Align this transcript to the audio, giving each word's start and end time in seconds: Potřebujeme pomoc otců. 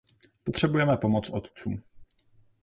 Potřebujeme 0.43 0.97
pomoc 0.97 1.29
otců. 1.29 1.79